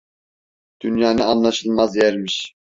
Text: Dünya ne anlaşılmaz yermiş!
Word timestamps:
Dünya 0.81 1.11
ne 1.13 1.23
anlaşılmaz 1.23 1.95
yermiş! 1.95 2.53